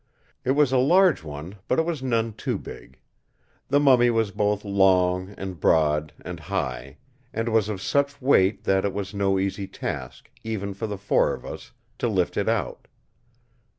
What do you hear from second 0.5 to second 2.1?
was a large one; but it was